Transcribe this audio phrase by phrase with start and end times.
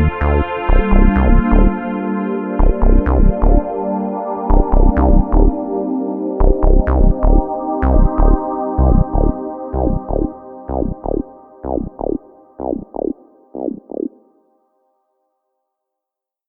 [0.00, 1.09] Música